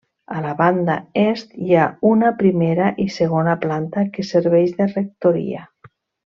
A 0.35 0.39
la 0.43 0.53
banda 0.61 0.95
est 1.23 1.53
hi 1.65 1.77
ha 1.81 1.83
una 2.13 2.31
primera 2.41 2.89
i 3.05 3.07
segona 3.19 3.55
planta 3.67 4.07
que 4.17 4.29
serveix 4.33 4.77
de 4.83 4.93
rectoria. 4.97 5.67